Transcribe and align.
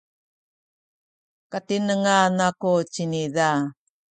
katinengan 1.51 2.33
aku 2.47 2.73
ciniza. 2.93 3.49